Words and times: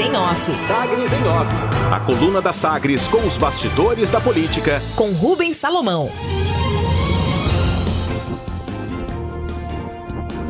em 0.00 0.16
Off. 0.16 0.52
Sagres 0.54 1.12
em 1.12 1.28
Off. 1.28 1.52
A 1.92 2.00
coluna 2.00 2.40
da 2.40 2.52
Sagres 2.52 3.06
com 3.06 3.18
os 3.18 3.36
bastidores 3.36 4.08
da 4.08 4.18
política. 4.18 4.80
Com 4.96 5.12
Rubens 5.12 5.58
Salomão. 5.58 6.08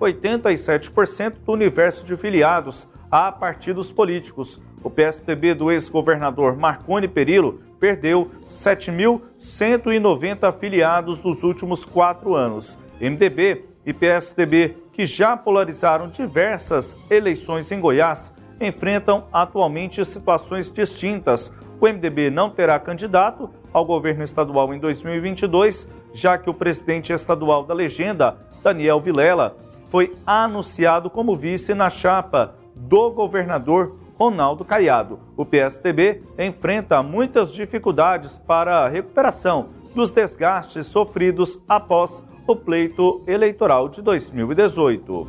10,87% 0.00 1.34
do 1.44 1.52
universo 1.52 2.04
de 2.04 2.16
filiados 2.16 2.88
a 3.10 3.30
partidos 3.30 3.92
políticos. 3.92 4.60
O 4.82 4.90
PSDB 4.90 5.54
do 5.54 5.70
ex-governador 5.70 6.56
Marconi 6.56 7.08
Perillo 7.08 7.60
perdeu 7.78 8.30
7.190 8.48 10.48
afiliados 10.48 11.22
nos 11.22 11.42
últimos 11.42 11.84
quatro 11.84 12.34
anos. 12.34 12.78
MDB 13.00 13.64
e 13.86 13.92
PSDB, 13.92 14.76
que 14.92 15.06
já 15.06 15.36
polarizaram 15.36 16.08
diversas 16.08 16.96
eleições 17.10 17.70
em 17.70 17.80
Goiás, 17.80 18.32
enfrentam 18.60 19.26
atualmente 19.32 20.04
situações 20.04 20.70
distintas. 20.70 21.52
O 21.80 21.86
MDB 21.86 22.30
não 22.30 22.50
terá 22.50 22.78
candidato 22.78 23.50
ao 23.72 23.84
governo 23.84 24.22
estadual 24.22 24.72
em 24.72 24.78
2022, 24.78 25.88
já 26.12 26.38
que 26.38 26.48
o 26.48 26.54
presidente 26.54 27.12
estadual 27.12 27.64
da 27.64 27.74
legenda, 27.74 28.38
Daniel 28.62 29.00
Vilela, 29.00 29.56
foi 29.94 30.12
anunciado 30.26 31.08
como 31.08 31.36
vice 31.36 31.72
na 31.72 31.88
chapa 31.88 32.56
do 32.74 33.12
governador 33.12 33.94
Ronaldo 34.18 34.64
Caiado. 34.64 35.20
O 35.36 35.46
PSDB 35.46 36.20
enfrenta 36.36 37.00
muitas 37.00 37.52
dificuldades 37.52 38.36
para 38.36 38.78
a 38.78 38.88
recuperação 38.88 39.68
dos 39.94 40.10
desgastes 40.10 40.88
sofridos 40.88 41.62
após 41.68 42.24
o 42.44 42.56
pleito 42.56 43.22
eleitoral 43.24 43.88
de 43.88 44.02
2018. 44.02 45.28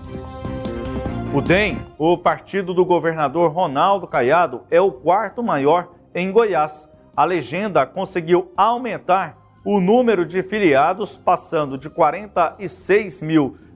O 1.31 1.41
DEM, 1.41 1.77
o 1.99 2.17
partido 2.17 2.73
do 2.73 2.83
governador 2.83 3.51
Ronaldo 3.51 4.07
Caiado, 4.07 4.63
é 4.71 4.81
o 4.81 4.91
quarto 4.91 5.43
maior 5.43 5.91
em 6.15 6.31
Goiás. 6.31 6.89
A 7.15 7.23
legenda 7.23 7.85
conseguiu 7.85 8.51
aumentar 8.57 9.37
o 9.63 9.79
número 9.79 10.25
de 10.25 10.41
filiados, 10.41 11.17
passando 11.17 11.77
de 11.77 11.87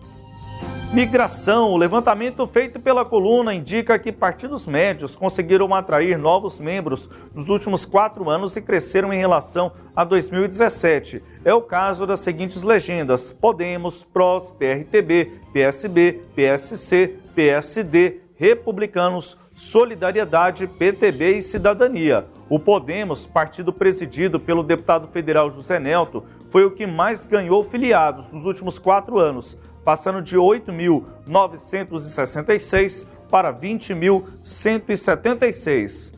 Migração. 0.94 1.72
O 1.72 1.76
levantamento 1.76 2.47
feito 2.47 2.78
pela 2.78 3.04
coluna 3.04 3.53
indica 3.53 3.98
que 3.98 4.12
partidos 4.12 4.65
médios 4.65 5.16
conseguiram 5.16 5.75
atrair 5.75 6.16
novos 6.16 6.60
membros 6.60 7.10
nos 7.34 7.48
últimos 7.48 7.84
quatro 7.84 8.31
anos 8.31 8.54
e 8.56 8.62
cresceram 8.62 9.12
em 9.12 9.19
relação 9.19 9.72
a 9.97 10.04
2017. 10.04 11.20
É 11.44 11.53
o 11.53 11.60
caso 11.60 12.06
das 12.06 12.20
seguintes 12.20 12.62
legendas: 12.62 13.32
Podemos, 13.32 14.04
PROS, 14.04 14.53
PRTB, 14.53 15.41
PSB, 15.53 16.22
PSC, 16.37 17.19
PSD, 17.34 18.21
Republicanos, 18.36 19.36
Solidariedade, 19.54 20.66
PTB 20.66 21.37
e 21.37 21.42
Cidadania. 21.42 22.26
O 22.48 22.59
Podemos, 22.59 23.26
partido 23.26 23.72
presidido 23.72 24.41
pelo 24.41 24.62
deputado 24.62 25.09
federal 25.09 25.50
José 25.50 25.78
Nelto, 25.78 26.25
foi 26.48 26.65
o 26.65 26.72
que 26.72 26.87
mais 26.87 27.25
ganhou 27.25 27.62
filiados 27.62 28.28
nos 28.28 28.44
últimos 28.44 28.78
quatro 28.78 29.19
anos 29.19 29.56
passando 29.84 30.20
de 30.22 30.37
8.966 30.37 33.06
para 33.31 33.53
20.176. 33.53 36.15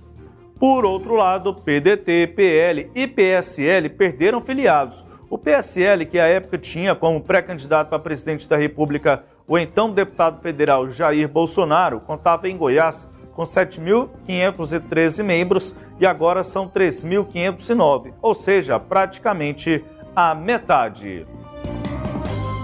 Por 0.59 0.87
outro 0.87 1.15
lado, 1.15 1.53
PDT, 1.53 2.29
PL 2.29 2.91
e 2.95 3.07
PSL 3.07 3.91
perderam 3.91 4.41
filiados. 4.41 5.07
O 5.29 5.37
PSL, 5.37 6.07
que 6.07 6.19
à 6.19 6.25
época 6.27 6.57
tinha 6.57 6.95
como 6.95 7.21
pré-candidato 7.21 7.95
a 7.95 7.99
presidente 7.99 8.49
da 8.49 8.57
República 8.57 9.23
o 9.47 9.59
então 9.59 9.93
deputado 9.93 10.41
federal 10.41 10.89
Jair 10.89 11.29
Bolsonaro, 11.29 12.01
contava 12.01 12.49
em 12.49 12.57
Goiás 12.57 13.07
com 13.37 13.43
7.513 13.43 15.23
membros 15.23 15.77
e 16.01 16.07
agora 16.07 16.43
são 16.43 16.67
3.509, 16.67 18.15
ou 18.23 18.35
seja, 18.35 18.81
praticamente 18.81 19.85
a 20.15 20.35
metade. 20.35 21.27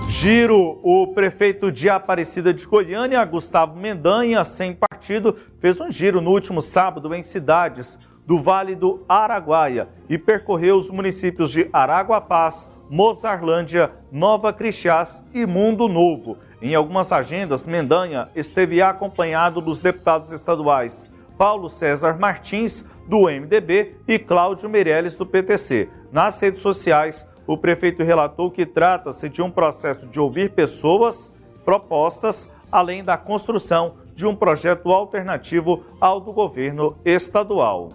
Giro, 0.08 0.80
o 0.82 1.08
prefeito 1.08 1.70
de 1.70 1.90
Aparecida 1.90 2.54
de 2.54 2.66
Goiânia, 2.66 3.22
Gustavo 3.24 3.76
Mendanha, 3.76 4.44
sem 4.44 4.74
partido, 4.74 5.36
fez 5.58 5.78
um 5.78 5.90
giro 5.90 6.20
no 6.22 6.30
último 6.30 6.62
sábado 6.62 7.14
em 7.14 7.22
cidades 7.22 7.98
do 8.26 8.38
Vale 8.38 8.74
do 8.74 9.04
Araguaia 9.08 9.88
e 10.08 10.16
percorreu 10.16 10.76
os 10.76 10.90
municípios 10.90 11.50
de 11.50 11.68
Araguapaz, 11.72 12.68
Mozarlândia, 12.88 13.90
Nova 14.10 14.52
Crixás 14.52 15.24
e 15.34 15.44
Mundo 15.44 15.88
Novo. 15.88 16.38
Em 16.62 16.76
algumas 16.76 17.10
agendas, 17.10 17.66
Mendanha 17.66 18.28
esteve 18.36 18.80
acompanhado 18.80 19.60
dos 19.60 19.80
deputados 19.80 20.30
estaduais 20.30 21.04
Paulo 21.36 21.68
César 21.68 22.16
Martins, 22.20 22.84
do 23.08 23.22
MDB, 23.22 23.96
e 24.06 24.16
Cláudio 24.16 24.70
Meirelles, 24.70 25.16
do 25.16 25.26
PTC. 25.26 25.88
Nas 26.12 26.40
redes 26.40 26.60
sociais, 26.60 27.26
o 27.48 27.58
prefeito 27.58 28.04
relatou 28.04 28.48
que 28.48 28.64
trata-se 28.64 29.28
de 29.28 29.42
um 29.42 29.50
processo 29.50 30.06
de 30.06 30.20
ouvir 30.20 30.52
pessoas, 30.52 31.34
propostas, 31.64 32.48
além 32.70 33.02
da 33.02 33.16
construção 33.16 33.94
de 34.14 34.24
um 34.24 34.36
projeto 34.36 34.92
alternativo 34.92 35.84
ao 36.00 36.20
do 36.20 36.32
governo 36.32 36.96
estadual. 37.04 37.90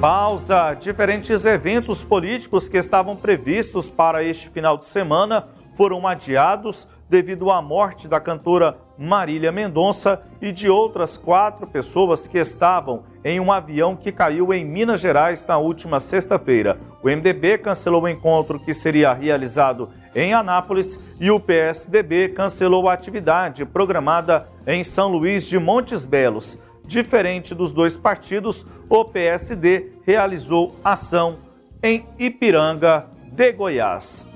Pausa. 0.00 0.74
Diferentes 0.74 1.44
eventos 1.44 2.02
políticos 2.02 2.68
que 2.68 2.78
estavam 2.78 3.14
previstos 3.14 3.88
para 3.88 4.24
este 4.24 4.48
final 4.48 4.76
de 4.76 4.84
semana 4.84 5.46
foram 5.74 6.04
adiados 6.04 6.88
devido 7.08 7.50
à 7.50 7.62
morte 7.62 8.06
da 8.06 8.20
cantora 8.20 8.76
Marília 8.98 9.52
Mendonça 9.52 10.20
e 10.40 10.52
de 10.52 10.68
outras 10.68 11.16
quatro 11.16 11.66
pessoas 11.66 12.28
que 12.28 12.38
estavam 12.38 13.04
em 13.24 13.40
um 13.40 13.50
avião 13.50 13.96
que 13.96 14.12
caiu 14.12 14.52
em 14.52 14.64
Minas 14.64 15.00
Gerais 15.00 15.46
na 15.46 15.56
última 15.56 16.00
sexta-feira. 16.00 16.78
O 17.02 17.08
MDB 17.08 17.58
cancelou 17.58 18.02
o 18.02 18.08
encontro 18.08 18.58
que 18.58 18.74
seria 18.74 19.12
realizado 19.12 19.88
em 20.14 20.34
Anápolis 20.34 20.98
e 21.20 21.30
o 21.30 21.38
PSDB 21.38 22.30
cancelou 22.30 22.88
a 22.88 22.92
atividade 22.92 23.64
programada 23.64 24.48
em 24.66 24.82
São 24.82 25.08
Luís 25.08 25.46
de 25.46 25.58
Montes 25.58 26.04
Belos. 26.04 26.58
Diferente 26.84 27.54
dos 27.54 27.70
dois 27.70 27.96
partidos, 27.96 28.66
o 28.88 29.04
PSD 29.04 29.92
realizou 30.06 30.74
ação 30.82 31.36
em 31.82 32.06
Ipiranga 32.18 33.06
de 33.30 33.52
Goiás. 33.52 34.27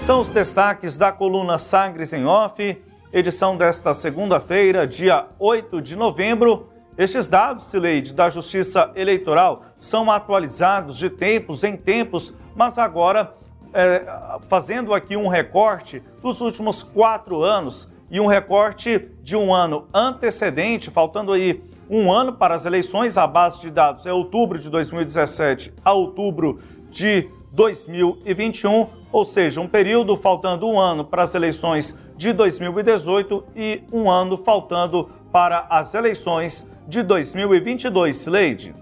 São 0.00 0.20
os 0.20 0.30
destaques 0.30 0.96
da 0.96 1.12
coluna 1.12 1.58
Sagres 1.58 2.14
em 2.14 2.24
Off, 2.24 2.82
edição 3.12 3.54
desta 3.54 3.92
segunda-feira, 3.92 4.86
dia 4.86 5.26
8 5.38 5.82
de 5.82 5.94
novembro. 5.94 6.70
Estes 6.96 7.28
dados, 7.28 7.66
Sileide, 7.66 8.14
da 8.14 8.30
Justiça 8.30 8.90
Eleitoral 8.94 9.62
são 9.78 10.10
atualizados 10.10 10.96
de 10.96 11.10
tempos 11.10 11.64
em 11.64 11.76
tempos, 11.76 12.34
mas 12.56 12.78
agora 12.78 13.34
é, 13.74 14.02
fazendo 14.48 14.94
aqui 14.94 15.18
um 15.18 15.28
recorte 15.28 16.02
dos 16.22 16.40
últimos 16.40 16.82
quatro 16.82 17.42
anos 17.42 17.92
e 18.10 18.18
um 18.18 18.26
recorte 18.26 19.06
de 19.22 19.36
um 19.36 19.54
ano 19.54 19.86
antecedente, 19.92 20.90
faltando 20.90 21.30
aí 21.30 21.62
um 21.90 22.10
ano 22.10 22.32
para 22.32 22.54
as 22.54 22.64
eleições, 22.64 23.18
a 23.18 23.26
base 23.26 23.60
de 23.60 23.70
dados 23.70 24.06
é 24.06 24.12
outubro 24.12 24.58
de 24.58 24.70
2017 24.70 25.74
a 25.84 25.92
outubro 25.92 26.58
de 26.90 27.28
2021, 27.52 28.88
ou 29.12 29.24
seja, 29.24 29.60
um 29.60 29.68
período 29.68 30.16
faltando 30.16 30.68
um 30.68 30.78
ano 30.78 31.04
para 31.04 31.22
as 31.22 31.34
eleições 31.34 31.96
de 32.16 32.32
2018 32.32 33.44
e 33.56 33.82
um 33.92 34.10
ano 34.10 34.36
faltando 34.36 35.10
para 35.32 35.66
as 35.70 35.94
eleições 35.94 36.66
de 36.86 37.02
2022, 37.02 38.26
Leide. 38.26 38.74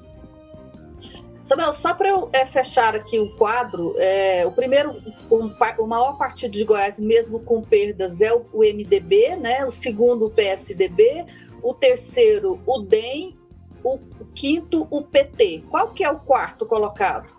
Samuel, 1.42 1.72
só 1.72 1.94
para 1.94 2.10
eu 2.10 2.28
é, 2.30 2.44
fechar 2.44 2.94
aqui 2.94 3.18
o 3.18 3.34
quadro, 3.36 3.94
é, 3.96 4.44
o 4.46 4.52
primeiro, 4.52 5.00
um, 5.30 5.50
o 5.78 5.86
maior 5.86 6.18
partido 6.18 6.52
de 6.52 6.62
Goiás, 6.62 6.98
mesmo 6.98 7.40
com 7.40 7.62
perdas, 7.62 8.20
é 8.20 8.30
o, 8.34 8.44
o 8.52 8.58
MDB, 8.58 9.34
né? 9.36 9.64
o 9.64 9.70
segundo, 9.70 10.26
o 10.26 10.30
PSDB, 10.30 11.24
o 11.62 11.72
terceiro, 11.72 12.60
o 12.66 12.80
DEM, 12.80 13.34
o 13.82 13.98
quinto, 14.34 14.86
o 14.90 15.02
PT. 15.02 15.64
Qual 15.70 15.88
que 15.92 16.04
é 16.04 16.10
o 16.10 16.18
quarto 16.18 16.66
colocado? 16.66 17.37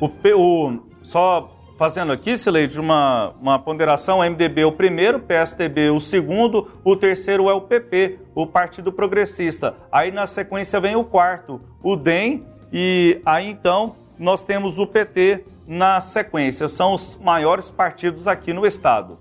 O, 0.00 0.06
o, 0.06 0.80
só 1.02 1.50
fazendo 1.76 2.12
aqui, 2.12 2.36
Sileide, 2.36 2.78
uma, 2.78 3.34
uma 3.40 3.58
ponderação, 3.58 4.18
o 4.18 4.24
MDB 4.24 4.62
é 4.62 4.66
o 4.66 4.72
primeiro, 4.72 5.20
PSDB 5.20 5.90
o 5.90 6.00
segundo, 6.00 6.70
o 6.84 6.96
terceiro 6.96 7.48
é 7.48 7.52
o 7.52 7.60
PP, 7.60 8.18
o 8.34 8.46
Partido 8.46 8.92
Progressista. 8.92 9.74
Aí 9.90 10.10
na 10.10 10.26
sequência 10.26 10.80
vem 10.80 10.96
o 10.96 11.04
quarto, 11.04 11.60
o 11.82 11.96
DEM, 11.96 12.44
e 12.72 13.20
aí 13.24 13.48
então 13.48 13.96
nós 14.18 14.44
temos 14.44 14.78
o 14.78 14.86
PT 14.86 15.44
na 15.66 16.00
sequência. 16.00 16.68
São 16.68 16.94
os 16.94 17.16
maiores 17.16 17.70
partidos 17.70 18.28
aqui 18.28 18.52
no 18.52 18.66
estado. 18.66 19.18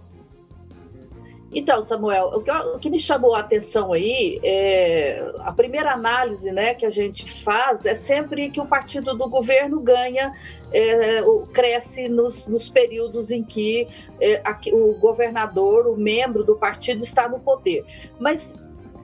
Então, 1.54 1.84
Samuel, 1.84 2.32
o 2.34 2.42
que, 2.42 2.52
o 2.52 2.80
que, 2.80 2.90
me 2.90 3.00
chamou 3.00 3.36
a 3.36 3.42
atenção 3.42 3.94
aí, 3.94 4.40
é, 4.44 5.32
a 5.40 5.52
primeira 5.52 5.92
análise 5.92 6.52
né, 6.52 6.74
que 6.74 6.86
a 6.86 6.90
gente 6.90 7.44
faz 7.44 7.86
é 7.86 7.94
sempre 7.94 8.50
que 8.50 8.60
o 8.60 8.66
partido 8.66 9.16
do 9.16 9.30
governo 9.30 9.80
ganha, 9.80 10.34
é, 10.72 11.22
cresce 11.54 12.10
nos, 12.10 12.48
nos, 12.48 12.70
períodos 12.70 13.30
em 13.30 13.44
que 13.44 13.88
é, 14.20 14.42
o 14.72 14.96
governador, 14.96 15.88
o 15.88 15.96
membro 15.96 16.44
do 16.44 16.56
partido 16.56 17.04
está 17.04 17.30
no 17.30 17.40
poder. 17.40 17.86
Mas 18.20 18.52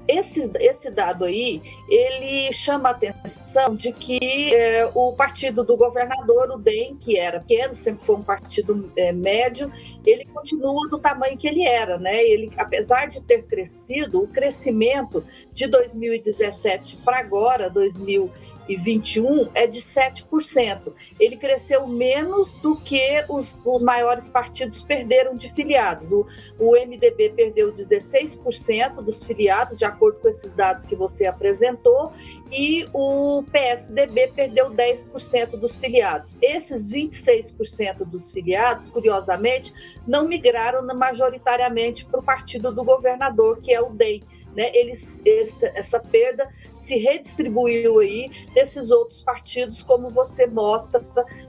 esse, 0.09 0.49
esse 0.59 0.89
dado 0.89 1.23
aí, 1.23 1.61
ele 1.87 2.51
chama 2.51 2.89
a 2.89 2.91
atenção 2.93 3.75
de 3.75 3.93
que 3.93 4.53
é, 4.55 4.89
o 4.95 5.13
partido 5.13 5.63
do 5.63 5.77
governador, 5.77 6.49
o 6.49 6.57
DEM, 6.57 6.95
que 6.95 7.15
era 7.15 7.39
pequeno, 7.39 7.75
sempre 7.75 8.03
foi 8.03 8.15
um 8.15 8.23
partido 8.23 8.91
é, 8.97 9.11
médio, 9.11 9.71
ele 10.03 10.25
continua 10.25 10.89
do 10.89 10.97
tamanho 10.97 11.37
que 11.37 11.47
ele 11.47 11.63
era, 11.63 11.99
né? 11.99 12.23
Ele, 12.23 12.51
apesar 12.57 13.07
de 13.07 13.21
ter 13.21 13.43
crescido, 13.43 14.23
o 14.23 14.27
crescimento 14.27 15.23
de 15.53 15.67
2017 15.67 16.97
para 17.05 17.19
agora, 17.19 17.69
2020, 17.69 18.48
2021 18.75 19.49
é 19.53 19.65
de 19.65 19.81
7%. 19.81 20.93
Ele 21.19 21.37
cresceu 21.37 21.87
menos 21.87 22.57
do 22.57 22.75
que 22.75 23.25
os, 23.27 23.57
os 23.65 23.81
maiores 23.81 24.29
partidos 24.29 24.81
perderam 24.83 25.35
de 25.35 25.49
filiados. 25.49 26.11
O, 26.11 26.27
o 26.59 26.71
MDB 26.73 27.33
perdeu 27.35 27.73
16% 27.73 29.01
dos 29.01 29.23
filiados, 29.23 29.77
de 29.77 29.85
acordo 29.85 30.19
com 30.19 30.29
esses 30.29 30.53
dados 30.53 30.85
que 30.85 30.95
você 30.95 31.25
apresentou, 31.25 32.11
e 32.51 32.85
o 32.93 33.43
PSDB 33.51 34.31
perdeu 34.35 34.69
10% 34.69 35.59
dos 35.59 35.77
filiados. 35.77 36.37
Esses 36.41 36.87
26% 36.87 38.05
dos 38.05 38.31
filiados, 38.31 38.89
curiosamente, 38.89 39.73
não 40.07 40.27
migraram 40.27 40.85
majoritariamente 40.95 42.05
para 42.05 42.19
o 42.19 42.23
partido 42.23 42.71
do 42.73 42.83
governador, 42.83 43.61
que 43.61 43.73
é 43.73 43.81
o 43.81 43.89
DEM. 43.89 44.23
Né, 44.55 44.71
eles, 44.73 45.21
esse, 45.23 45.67
essa 45.75 45.99
perda 45.99 46.49
se 46.73 46.97
redistribuiu 46.97 47.99
aí 47.99 48.31
desses 48.55 48.89
outros 48.89 49.21
partidos, 49.21 49.83
como 49.83 50.09
você 50.09 50.47
mostra, 50.47 51.05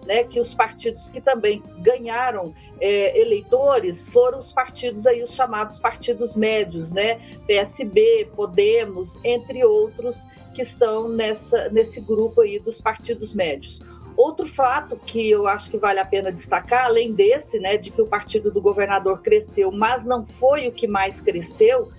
né, 0.06 0.24
que 0.24 0.38
os 0.38 0.54
partidos 0.54 1.10
que 1.10 1.18
também 1.18 1.62
ganharam 1.78 2.54
é, 2.78 3.18
eleitores 3.18 4.06
foram 4.08 4.38
os 4.38 4.52
partidos 4.52 5.06
aí, 5.06 5.22
os 5.22 5.34
chamados 5.34 5.78
partidos 5.78 6.36
médios, 6.36 6.90
né, 6.90 7.18
PSB, 7.46 8.28
Podemos, 8.36 9.18
entre 9.24 9.64
outros 9.64 10.26
que 10.54 10.60
estão 10.60 11.08
nessa, 11.08 11.70
nesse 11.70 12.00
grupo 12.00 12.42
aí 12.42 12.58
dos 12.58 12.80
partidos 12.80 13.32
médios. 13.32 13.80
Outro 14.16 14.46
fato 14.46 14.96
que 14.98 15.30
eu 15.30 15.46
acho 15.46 15.70
que 15.70 15.78
vale 15.78 15.98
a 15.98 16.04
pena 16.04 16.30
destacar, 16.30 16.84
além 16.84 17.12
desse, 17.14 17.58
né, 17.58 17.76
de 17.78 17.90
que 17.90 18.02
o 18.02 18.06
partido 18.06 18.50
do 18.50 18.60
governador 18.60 19.22
cresceu, 19.22 19.72
mas 19.72 20.04
não 20.04 20.26
foi 20.26 20.68
o 20.68 20.72
que 20.72 20.86
mais 20.86 21.20
cresceu, 21.20 21.90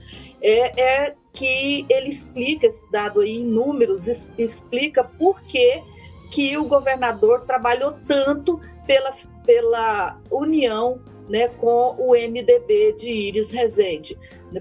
é, 0.42 0.82
é 0.82 1.16
que 1.34 1.86
ele 1.90 2.10
explica 2.10 2.68
esse 2.68 2.90
dado 2.92 3.22
aí 3.22 3.38
em 3.38 3.46
números, 3.46 4.08
explica 4.38 5.04
por 5.04 5.42
que, 5.44 5.82
que 6.32 6.58
o 6.58 6.66
governador 6.66 7.42
trabalhou 7.46 7.96
tanto 8.08 8.60
pela, 8.86 9.14
pela 9.46 10.20
união 10.30 11.00
né, 11.32 11.48
com 11.48 11.96
o 11.98 12.12
MDB 12.12 12.94
de 13.00 13.10
Iris 13.10 13.52
Rezende. 13.52 14.18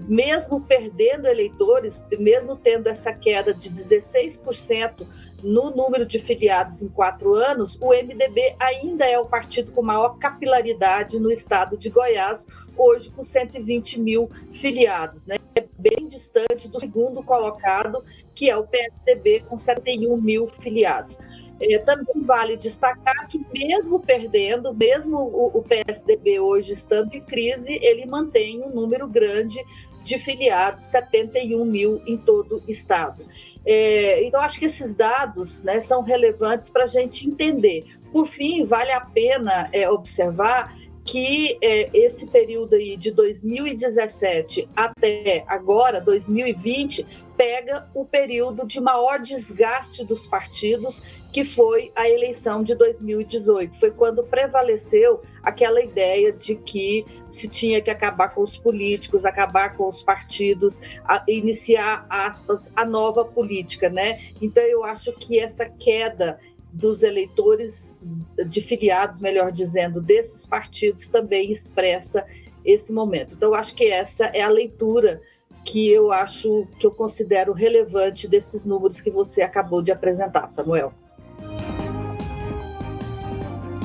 Mesmo 0.07 0.61
perdendo 0.61 1.27
eleitores, 1.27 2.01
mesmo 2.17 2.55
tendo 2.55 2.87
essa 2.87 3.11
queda 3.11 3.53
de 3.53 3.69
16% 3.69 5.05
no 5.43 5.71
número 5.71 6.05
de 6.05 6.17
filiados 6.17 6.81
em 6.81 6.87
quatro 6.87 7.33
anos, 7.33 7.77
o 7.81 7.89
MDB 7.89 8.55
ainda 8.57 9.05
é 9.05 9.19
o 9.19 9.25
partido 9.25 9.73
com 9.73 9.81
maior 9.81 10.17
capilaridade 10.17 11.19
no 11.19 11.29
estado 11.29 11.77
de 11.77 11.89
Goiás, 11.89 12.47
hoje 12.77 13.09
com 13.09 13.21
120 13.21 13.99
mil 13.99 14.31
filiados. 14.53 15.25
Né? 15.25 15.35
É 15.53 15.65
bem 15.77 16.07
distante 16.07 16.69
do 16.69 16.79
segundo 16.79 17.21
colocado, 17.21 18.01
que 18.33 18.49
é 18.49 18.55
o 18.55 18.65
PSDB, 18.65 19.41
com 19.41 19.57
71 19.57 20.15
mil 20.15 20.47
filiados. 20.47 21.17
É, 21.61 21.77
também 21.77 22.23
vale 22.23 22.57
destacar 22.57 23.27
que, 23.27 23.39
mesmo 23.53 23.99
perdendo, 23.99 24.73
mesmo 24.73 25.17
o, 25.17 25.59
o, 25.59 25.63
PSDB 25.63 26.39
hoje 26.39 26.73
estando 26.73 27.13
em 27.13 27.21
crise, 27.21 27.77
ele 27.83 28.05
mantém 28.07 28.63
um 28.63 28.69
número 28.69 29.07
grande 29.07 29.63
de 30.03 30.17
filiados, 30.17 30.81
71 30.85 31.63
mil 31.63 32.01
em 32.07 32.17
todo 32.17 32.63
o 32.65 32.71
estado. 32.71 33.23
É, 33.63 34.25
então, 34.25 34.41
acho 34.41 34.57
que 34.57 34.65
esses 34.65 34.95
dados 34.95 35.61
né, 35.61 35.79
são 35.79 36.01
relevantes 36.01 36.71
para 36.71 36.85
a 36.85 36.87
gente 36.87 37.27
entender. 37.27 37.85
Por 38.11 38.25
fim, 38.25 38.65
vale 38.65 38.91
a 38.91 39.01
pena 39.01 39.69
é, 39.71 39.87
observar 39.87 40.75
que 41.03 41.57
é, 41.61 41.89
esse 41.97 42.27
período 42.27 42.75
aí 42.75 42.95
de 42.95 43.11
2017 43.11 44.69
até 44.75 45.43
agora, 45.47 45.99
2020, 45.99 47.05
pega 47.35 47.89
o 47.95 48.05
período 48.05 48.67
de 48.67 48.79
maior 48.79 49.19
desgaste 49.19 50.05
dos 50.05 50.27
partidos, 50.27 51.01
que 51.33 51.43
foi 51.43 51.91
a 51.95 52.07
eleição 52.07 52.63
de 52.63 52.75
2018. 52.75 53.79
Foi 53.79 53.89
quando 53.89 54.23
prevaleceu 54.23 55.21
aquela 55.41 55.81
ideia 55.81 56.31
de 56.31 56.55
que 56.55 57.03
se 57.31 57.47
tinha 57.47 57.81
que 57.81 57.89
acabar 57.89 58.29
com 58.29 58.43
os 58.43 58.57
políticos, 58.57 59.25
acabar 59.25 59.75
com 59.75 59.87
os 59.87 60.03
partidos, 60.03 60.79
iniciar, 61.27 62.05
aspas, 62.09 62.69
a 62.75 62.85
nova 62.85 63.25
política, 63.25 63.89
né? 63.89 64.19
Então 64.39 64.63
eu 64.63 64.83
acho 64.83 65.11
que 65.13 65.39
essa 65.39 65.65
queda 65.65 66.39
dos 66.71 67.03
eleitores, 67.03 67.99
de 68.47 68.61
filiados, 68.61 69.19
melhor 69.19 69.51
dizendo, 69.51 70.01
desses 70.01 70.45
partidos 70.45 71.07
também 71.07 71.51
expressa 71.51 72.25
esse 72.63 72.91
momento. 72.93 73.35
Então, 73.35 73.53
acho 73.53 73.75
que 73.75 73.85
essa 73.85 74.25
é 74.25 74.41
a 74.41 74.49
leitura 74.49 75.21
que 75.63 75.91
eu 75.91 76.11
acho 76.11 76.67
que 76.79 76.87
eu 76.87 76.91
considero 76.91 77.53
relevante 77.53 78.27
desses 78.27 78.65
números 78.65 78.99
que 78.99 79.11
você 79.11 79.41
acabou 79.41 79.81
de 79.81 79.91
apresentar, 79.91 80.47
Samuel. 80.47 80.93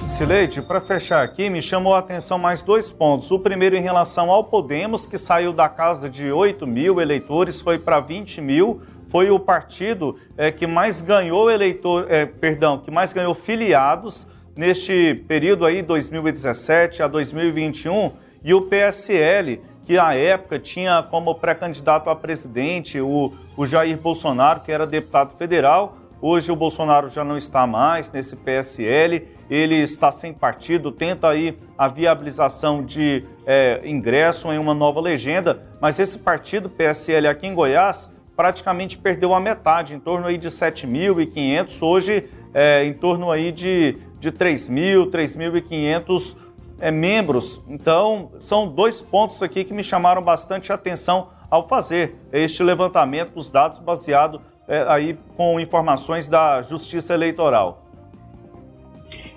Sileide, 0.07 0.62
para 0.62 0.81
fechar 0.81 1.23
aqui, 1.23 1.50
me 1.50 1.61
chamou 1.61 1.93
a 1.93 1.99
atenção 1.99 2.38
mais 2.38 2.62
dois 2.62 2.90
pontos. 2.90 3.31
O 3.31 3.38
primeiro 3.38 3.76
em 3.76 3.83
relação 3.83 4.31
ao 4.31 4.45
Podemos, 4.45 5.07
que 5.07 5.19
saiu 5.19 5.52
da 5.52 5.69
casa 5.69 6.09
de 6.09 6.33
8 6.33 6.66
mil 6.66 7.00
eleitores, 7.00 7.61
foi 7.61 7.78
para 7.78 8.00
20 8.00 8.40
mil. 8.40 8.81
Foi 9.08 9.30
o 9.30 9.38
partido 9.38 10.18
é, 10.36 10.50
que 10.50 10.66
mais 10.66 11.00
ganhou 11.00 11.50
eleitor, 11.50 12.06
é, 12.08 12.26
perdão, 12.26 12.78
que 12.78 12.90
mais 12.90 13.12
ganhou 13.12 13.34
filiados 13.34 14.26
neste 14.56 15.14
período 15.28 15.64
aí, 15.64 15.82
2017 15.82 17.02
a 17.02 17.06
2021. 17.06 18.12
E 18.42 18.52
o 18.54 18.62
PSL, 18.62 19.60
que 19.84 19.98
à 19.98 20.14
época 20.14 20.58
tinha 20.58 21.02
como 21.02 21.34
pré-candidato 21.34 22.10
a 22.10 22.16
presidente 22.16 23.00
o, 23.00 23.32
o 23.56 23.66
Jair 23.66 23.96
Bolsonaro, 23.96 24.60
que 24.60 24.72
era 24.72 24.86
deputado 24.86 25.36
federal. 25.36 25.96
Hoje 26.20 26.50
o 26.50 26.56
Bolsonaro 26.56 27.10
já 27.10 27.22
não 27.22 27.36
está 27.36 27.66
mais 27.66 28.10
nesse 28.10 28.34
PSL, 28.36 29.28
ele 29.50 29.76
está 29.76 30.10
sem 30.10 30.32
partido, 30.32 30.90
tenta 30.90 31.28
aí 31.28 31.58
a 31.76 31.88
viabilização 31.88 32.82
de 32.82 33.22
é, 33.46 33.82
ingresso 33.84 34.50
em 34.50 34.58
uma 34.58 34.72
nova 34.72 34.98
legenda, 34.98 35.62
mas 35.78 35.98
esse 35.98 36.18
partido 36.18 36.70
PSL 36.70 37.28
aqui 37.28 37.46
em 37.46 37.54
Goiás 37.54 38.10
praticamente 38.37 38.99
perdeu 38.99 39.35
a 39.35 39.40
metade, 39.40 39.95
em 39.95 39.99
torno 39.99 40.26
aí 40.26 40.37
de 40.37 40.49
7.500, 40.49 41.83
hoje 41.83 42.28
é, 42.52 42.85
em 42.85 42.93
torno 42.93 43.31
aí 43.31 43.50
de, 43.50 43.97
de 44.21 44.31
3.000, 44.31 45.11
3.500 45.11 46.37
é, 46.78 46.90
membros. 46.90 47.62
Então, 47.66 48.31
são 48.38 48.69
dois 48.69 49.00
pontos 49.00 49.43
aqui 49.43 49.64
que 49.64 49.73
me 49.73 49.83
chamaram 49.83 50.23
bastante 50.23 50.73
atenção 50.73 51.31
ao 51.50 51.66
fazer 51.66 52.16
este 52.33 52.62
levantamento 52.62 53.35
dos 53.35 53.50
dados 53.50 53.78
baseado 53.78 54.40
é, 54.69 54.85
aí 54.88 55.19
com 55.37 55.59
informações 55.59 56.28
da 56.28 56.61
Justiça 56.62 57.14
Eleitoral. 57.14 57.86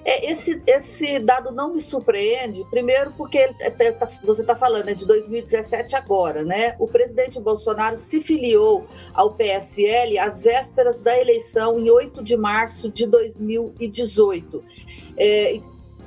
É, 0.06 0.32
esse, 0.32 0.62
esse 0.66 1.20
dado 1.20 1.52
não 1.52 1.74
me 1.74 1.82
surpreende, 1.82 2.66
primeiro 2.70 3.12
porque 3.12 3.38
é, 3.38 3.70
tá, 3.70 4.06
você 4.24 4.42
está 4.42 4.56
falando 4.56 4.90
é 4.90 4.94
de 4.94 5.06
2017 5.06 5.96
agora, 5.96 6.44
né? 6.44 6.76
O 6.80 6.86
presidente 6.86 7.40
Bolsonaro 7.40 7.98
se 7.98 8.22
filiou 8.22 8.88
ao 9.14 9.34
PSL 9.34 10.18
às 10.18 10.42
vésperas 10.42 11.02
da 11.02 11.20
eleição 11.20 11.80
em 11.80 11.90
8 11.90 12.24
de 12.24 12.38
março 12.38 12.90
de 12.90 13.06
2018. 13.06 14.64
É, 15.18 15.60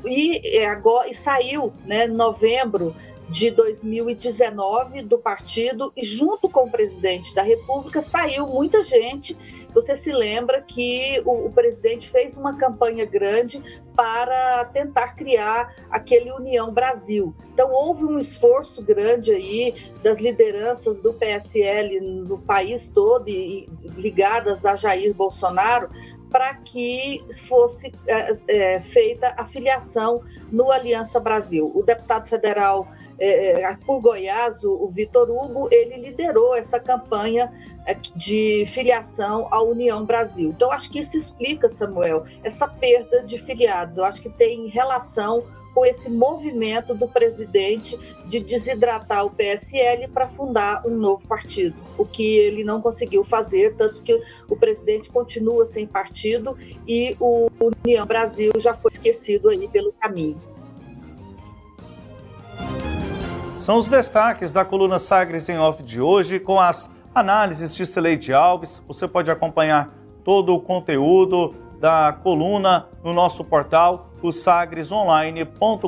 e, 0.05 0.59
é, 0.59 0.67
agora, 0.67 1.09
e 1.09 1.15
saiu 1.15 1.73
né, 1.85 2.07
em 2.07 2.13
novembro 2.13 2.95
de 3.29 3.51
2019 3.51 5.03
do 5.03 5.17
partido 5.17 5.91
e 5.97 6.05
junto 6.05 6.51
com 6.51 6.65
o 6.65 6.71
presidente 6.71 7.35
da 7.35 7.43
República 7.43 8.03
saiu 8.03 8.47
muita 8.47 8.83
gente. 8.83 9.37
Você 9.75 9.97
se 9.97 10.12
lembra 10.12 10.61
que 10.61 11.23
o, 11.25 11.47
o, 11.47 11.52
presidente 11.52 12.11
fez 12.11 12.37
uma 12.37 12.57
campanha 12.57 13.05
grande 13.05 13.62
para 13.97 14.64
tentar 14.67 15.14
criar 15.14 15.75
aquele 15.91 16.31
União 16.33 16.73
Brasil. 16.73 17.35
Então 17.52 17.71
houve 17.71 18.05
um 18.05 18.19
esforço 18.19 18.83
grande 18.83 19.33
aí 19.33 19.75
das 20.02 20.21
lideranças 20.21 21.00
do 21.00 21.12
PSL 21.14 22.00
no 22.00 22.38
país 22.38 22.88
todo 22.88 23.29
e, 23.29 23.69
e 23.83 23.88
ligadas 23.97 24.64
a 24.64 24.76
Jair 24.76 25.14
Bolsonaro 25.14 25.88
para 26.31 26.55
que 26.55 27.23
fosse 27.47 27.93
é, 28.07 28.37
é, 28.49 28.81
feita 28.81 29.35
a 29.37 29.45
filiação 29.45 30.23
no 30.50 30.71
Aliança 30.71 31.21
Brasil. 31.21 31.71
O 31.75 31.83
deputado 31.83 32.26
federal 32.26 32.88
é, 33.23 33.62
é 33.62 33.76
por 33.87 34.00
Goiás, 34.00 34.64
o, 34.64 34.85
o 34.85 34.88
Vitor 34.88 35.31
Hugo, 35.31 35.69
ele 35.71 35.97
liderou 35.97 36.55
essa 36.55 36.81
campanha 36.81 37.52
é, 37.87 37.95
de 38.17 38.64
filiação 38.73 39.47
à 39.50 39.62
União 39.62 40.05
Brasil. 40.05 40.50
Então, 40.50 40.73
acho 40.73 40.91
que 40.91 40.99
isso 40.99 41.17
explica, 41.17 41.69
Samuel, 41.69 42.25
essa 42.43 42.67
perda 42.67 43.23
de 43.23 43.38
filiados. 43.38 43.99
Eu 43.99 44.05
acho 44.05 44.21
que 44.21 44.29
tem 44.29 44.67
relação 44.69 45.45
com 45.75 45.87
esse 45.87 46.11
movimento 46.11 46.95
do 46.95 47.09
presidente 47.09 47.99
de 48.26 48.41
desidratar 48.41 49.25
o 49.25 49.31
PSL 49.31 50.09
para 50.09 50.29
fundar 50.29 50.87
um 50.87 50.97
novo 50.97 51.26
partido, 51.26 51.76
o 51.97 52.05
que 52.05 52.37
ele 52.37 52.62
não 52.62 52.81
conseguiu 52.83 53.25
fazer, 53.25 53.75
tanto 53.76 54.02
que 54.02 54.21
o 54.49 54.57
presidente 54.57 55.09
continua 55.11 55.64
sem 55.64 55.87
partido 55.87 56.57
e 56.87 57.17
o 57.19 57.49
União 57.85 58.07
Brasil 58.07 58.52
já 58.59 58.75
foi 58.75 58.91
esquecido 58.91 59.49
aí 59.49 59.67
pelo 59.69 59.93
caminho. 59.95 60.52
São 63.62 63.76
os 63.76 63.87
destaques 63.87 64.52
da 64.52 64.64
coluna 64.64 64.99
Sagres 64.99 65.49
em 65.49 65.57
Off 65.57 65.85
de 65.85 66.00
hoje, 66.00 66.40
com 66.40 66.59
as 66.59 66.90
análises 67.14 67.73
de 67.76 67.87
Celeide 67.87 68.35
Alves. 68.35 68.83
Você 68.88 69.07
pode 69.07 69.31
acompanhar 69.31 69.90
todo 70.25 70.52
o 70.52 70.61
conteúdo 70.61 71.54
da 71.78 72.12
coluna 72.25 72.88
no 73.04 73.14
nosso 73.14 73.45
portal, 73.45 74.11
o 74.21 74.33
sagresonline.com.br. 74.33 75.87